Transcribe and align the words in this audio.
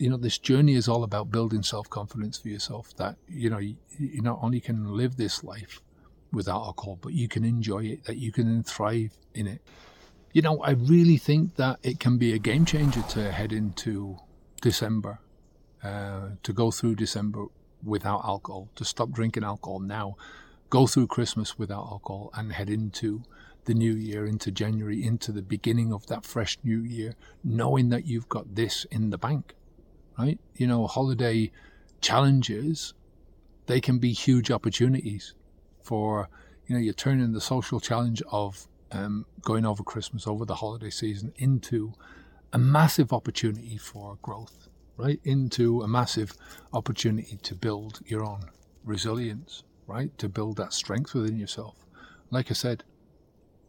you 0.00 0.08
know, 0.08 0.16
this 0.16 0.38
journey 0.38 0.74
is 0.74 0.88
all 0.88 1.04
about 1.04 1.30
building 1.30 1.62
self 1.62 1.90
confidence 1.90 2.38
for 2.38 2.48
yourself. 2.48 2.96
That 2.96 3.16
you 3.28 3.50
know, 3.50 3.58
you, 3.58 3.76
you 3.98 4.22
not 4.22 4.38
only 4.40 4.58
can 4.58 4.96
live 4.96 5.16
this 5.16 5.44
life 5.44 5.82
without 6.32 6.62
alcohol, 6.62 6.98
but 7.02 7.12
you 7.12 7.28
can 7.28 7.44
enjoy 7.44 7.84
it. 7.84 8.04
That 8.04 8.16
you 8.16 8.32
can 8.32 8.62
thrive 8.62 9.12
in 9.34 9.46
it. 9.46 9.60
You 10.32 10.40
know, 10.40 10.62
I 10.62 10.70
really 10.70 11.18
think 11.18 11.56
that 11.56 11.80
it 11.82 12.00
can 12.00 12.16
be 12.16 12.32
a 12.32 12.38
game 12.38 12.64
changer 12.64 13.02
to 13.10 13.30
head 13.30 13.52
into 13.52 14.18
December, 14.62 15.18
uh, 15.82 16.30
to 16.44 16.52
go 16.52 16.70
through 16.70 16.94
December 16.94 17.46
without 17.84 18.22
alcohol, 18.24 18.70
to 18.76 18.84
stop 18.86 19.10
drinking 19.10 19.44
alcohol 19.44 19.80
now, 19.80 20.16
go 20.70 20.86
through 20.86 21.08
Christmas 21.08 21.58
without 21.58 21.82
alcohol, 21.82 22.30
and 22.34 22.52
head 22.52 22.70
into 22.70 23.22
the 23.66 23.74
new 23.74 23.92
year, 23.92 24.24
into 24.24 24.50
January, 24.50 25.04
into 25.04 25.30
the 25.30 25.42
beginning 25.42 25.92
of 25.92 26.06
that 26.06 26.24
fresh 26.24 26.56
new 26.64 26.80
year, 26.80 27.16
knowing 27.44 27.90
that 27.90 28.06
you've 28.06 28.28
got 28.28 28.54
this 28.54 28.86
in 28.90 29.10
the 29.10 29.18
bank, 29.18 29.54
right? 30.20 30.38
You 30.56 30.66
know, 30.66 30.86
holiday 30.86 31.50
challenges, 32.00 32.94
they 33.66 33.80
can 33.80 33.98
be 33.98 34.12
huge 34.12 34.50
opportunities 34.50 35.34
for, 35.82 36.28
you 36.66 36.74
know, 36.74 36.80
you're 36.80 36.94
turning 36.94 37.32
the 37.32 37.40
social 37.40 37.80
challenge 37.80 38.22
of 38.30 38.66
um, 38.92 39.24
going 39.42 39.64
over 39.64 39.82
Christmas, 39.82 40.26
over 40.26 40.44
the 40.44 40.56
holiday 40.56 40.90
season, 40.90 41.32
into 41.36 41.92
a 42.52 42.58
massive 42.58 43.12
opportunity 43.12 43.78
for 43.78 44.18
growth, 44.22 44.68
right? 44.96 45.20
Into 45.24 45.82
a 45.82 45.88
massive 45.88 46.34
opportunity 46.72 47.38
to 47.42 47.54
build 47.54 48.00
your 48.04 48.24
own 48.24 48.42
resilience, 48.84 49.62
right? 49.86 50.16
To 50.18 50.28
build 50.28 50.56
that 50.56 50.72
strength 50.72 51.14
within 51.14 51.38
yourself. 51.38 51.76
Like 52.30 52.50
I 52.50 52.54
said, 52.54 52.84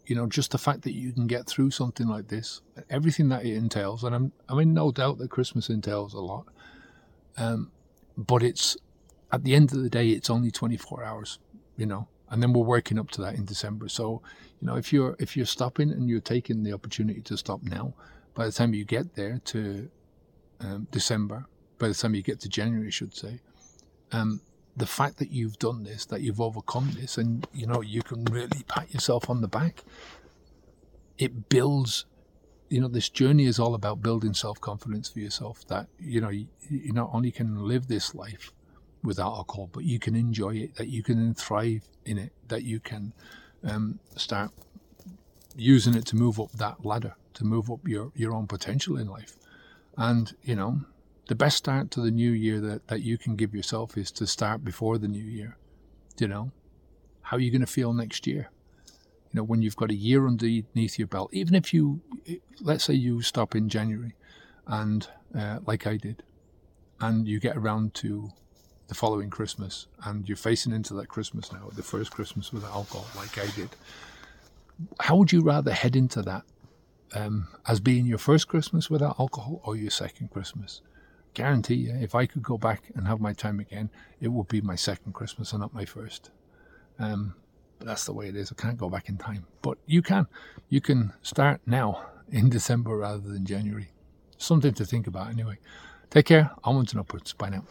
you 0.06 0.16
know, 0.16 0.26
just 0.26 0.52
the 0.52 0.58
fact 0.58 0.82
that 0.84 0.94
you 0.94 1.12
can 1.12 1.28
get 1.28 1.48
through 1.48 1.72
something 1.72 2.08
like 2.08 2.28
this, 2.28 2.62
everything 2.90 3.30
that 3.30 3.46
it 3.46 3.56
entails, 3.56 4.04
and 4.04 4.16
I'm, 4.16 4.32
I 4.50 4.56
mean, 4.56 4.74
no 4.74 4.92
doubt 4.92 5.18
that 5.20 5.30
Christmas 5.30 5.70
entails 5.70 6.14
a 6.14 6.20
lot, 6.20 6.46
um, 7.38 7.72
but 8.18 8.44
it's 8.44 8.78
at 9.32 9.44
the 9.44 9.56
end 9.56 9.72
of 9.72 9.82
the 9.82 9.90
day, 9.90 10.10
it's 10.10 10.30
only 10.30 10.52
24 10.52 11.04
hours, 11.04 11.40
you 11.78 11.86
know, 11.86 12.08
and 12.30 12.42
then 12.42 12.54
we're 12.54 12.64
working 12.64 13.00
up 13.00 13.10
to 13.12 13.22
that 13.22 13.36
in 13.36 13.46
December. 13.46 13.88
So, 13.90 14.22
you 14.60 14.68
know, 14.68 14.76
if 14.76 14.92
you're 14.92 15.16
if 15.20 15.38
you're 15.38 15.46
stopping 15.46 15.92
and 15.92 16.10
you're 16.10 16.20
taking 16.20 16.64
the 16.64 16.74
opportunity 16.74 17.22
to 17.22 17.38
stop 17.38 17.62
now, 17.64 17.94
by 18.34 18.46
the 18.46 18.52
time 18.52 18.74
you 18.74 18.86
get 18.86 19.16
there 19.16 19.40
to 19.46 19.90
um, 20.60 20.88
December, 20.92 21.46
by 21.78 21.88
the 21.88 21.94
time 21.94 22.16
you 22.16 22.22
get 22.22 22.40
to 22.42 22.50
January, 22.50 22.88
I 22.88 22.92
should 22.92 23.16
say, 23.16 23.40
um, 24.12 24.42
the 24.76 24.86
fact 24.86 25.18
that 25.18 25.32
you've 25.32 25.60
done 25.60 25.84
this, 25.84 26.06
that 26.06 26.22
you've 26.22 26.42
overcome 26.42 26.92
this, 27.00 27.18
and 27.18 27.48
you 27.54 27.68
know 27.68 27.82
you 27.82 28.02
can 28.02 28.24
really 28.26 28.64
pat 28.68 28.94
yourself 28.94 29.30
on 29.30 29.42
the 29.42 29.48
back. 29.48 29.84
It 31.18 31.50
builds, 31.50 32.06
you 32.70 32.82
know, 32.82 32.88
this 32.88 33.10
journey 33.10 33.46
is 33.46 33.60
all 33.60 33.76
about 33.76 34.02
building 34.02 34.34
self 34.34 34.60
confidence 34.62 35.10
for 35.10 35.20
yourself. 35.20 35.68
That 35.68 35.88
you 36.00 36.22
know 36.22 36.30
you, 36.30 36.48
you 36.70 36.94
not 36.94 37.10
only 37.14 37.32
can 37.32 37.68
live 37.68 37.88
this 37.88 38.16
life 38.16 38.52
without 39.04 39.34
alcohol, 39.34 39.70
but 39.72 39.84
you 39.84 40.00
can 40.00 40.16
enjoy 40.16 40.56
it. 40.56 40.76
That 40.76 40.88
you 40.88 41.04
can 41.04 41.34
thrive 41.34 41.84
in 42.06 42.18
it. 42.18 42.32
That 42.48 42.64
you 42.64 42.80
can 42.80 43.14
um, 43.64 44.00
start 44.16 44.52
using 45.56 45.96
it 45.96 46.06
to 46.08 46.16
move 46.16 46.40
up 46.40 46.52
that 46.54 46.86
ladder, 46.86 47.16
to 47.34 47.44
move 47.44 47.70
up 47.70 47.88
your 47.88 48.12
your 48.16 48.34
own 48.34 48.48
potential 48.48 48.98
in 48.98 49.08
life. 49.08 49.36
And 49.98 50.34
you 50.44 50.56
know, 50.56 50.82
the 51.28 51.36
best 51.36 51.58
start 51.58 51.92
to 51.92 52.02
the 52.02 52.12
new 52.12 52.32
year 52.32 52.60
that, 52.60 52.88
that 52.88 53.02
you 53.02 53.18
can 53.18 53.36
give 53.36 53.54
yourself 53.54 53.98
is 53.98 54.12
to 54.12 54.28
start 54.28 54.64
before 54.64 54.98
the 54.98 55.08
new 55.08 55.24
year. 55.24 55.58
You 56.20 56.28
know, 56.28 56.52
how 57.22 57.38
are 57.38 57.40
you 57.40 57.52
going 57.52 57.62
to 57.62 57.68
feel 57.68 57.94
next 57.94 58.28
year? 58.28 58.50
You 59.32 59.38
know, 59.38 59.44
when 59.44 59.62
you've 59.62 59.78
got 59.78 59.92
a 59.92 59.96
year 59.96 60.28
underneath 60.28 61.00
your 61.00 61.08
belt, 61.08 61.30
even 61.34 61.56
if 61.56 61.74
you, 61.74 62.02
let's 62.60 62.84
say 62.84 62.94
you 62.94 63.22
stop 63.22 63.56
in 63.56 63.70
January 63.70 64.16
and, 64.68 65.08
uh, 65.38 65.60
like 65.66 65.88
I 65.88 65.98
did, 65.98 66.24
and 67.00 67.28
you 67.28 67.40
get 67.40 67.56
around 67.56 67.94
to 67.96 68.30
the 68.88 68.96
following 68.96 69.30
Christmas 69.30 69.88
and 70.04 70.28
you're 70.28 70.36
facing 70.36 70.74
into 70.74 70.94
that 70.96 71.08
Christmas 71.08 71.52
now, 71.54 71.70
the 71.74 71.82
first 71.82 72.12
Christmas 72.12 72.52
with 72.52 72.66
alcohol, 72.66 73.08
like 73.16 73.38
I 73.38 73.50
did, 73.56 73.70
how 75.00 75.16
would 75.16 75.32
you 75.32 75.42
rather 75.42 75.72
head 75.72 75.96
into 75.96 76.22
that 76.24 76.44
um, 77.16 77.48
as 77.68 77.80
being 77.80 78.06
your 78.06 78.18
first 78.18 78.50
Christmas 78.50 78.90
without 78.90 79.18
alcohol 79.20 79.62
or 79.64 79.78
your 79.78 79.92
second 79.92 80.30
Christmas? 80.32 80.82
Guarantee 81.34 81.76
you, 81.76 81.94
if 82.00 82.16
I 82.16 82.26
could 82.26 82.44
go 82.44 82.58
back 82.58 82.92
and 82.96 83.08
have 83.08 83.20
my 83.20 83.34
time 83.34 83.60
again, 83.60 83.90
it 84.20 84.30
would 84.30 84.48
be 84.48 84.62
my 84.62 84.76
second 84.76 85.14
Christmas 85.14 85.52
and 85.52 85.62
not 85.62 85.74
my 85.74 85.86
first. 85.86 86.32
Um, 87.00 87.36
but 87.80 87.88
that's 87.88 88.06
the 88.06 88.14
way 88.14 88.28
it 88.28 88.36
is. 88.36 88.52
I 88.52 88.62
can't 88.62 88.78
go 88.78 88.90
back 88.90 89.10
in 89.10 89.18
time. 89.18 89.46
But 89.62 89.78
you 89.86 90.02
can. 90.02 90.28
You 90.70 90.82
can 90.82 91.14
start 91.22 91.62
now 91.66 92.06
in 92.30 92.50
December 92.50 92.98
rather 92.98 93.28
than 93.28 93.46
January. 93.46 93.90
Something 94.38 94.74
to 94.76 94.86
think 94.86 95.08
about 95.08 95.30
anyway. 95.30 95.58
Take 96.10 96.26
care. 96.26 96.52
Onwards 96.64 96.94
and 96.94 97.00
upwards. 97.00 97.34
Bye 97.34 97.50
now. 97.50 97.64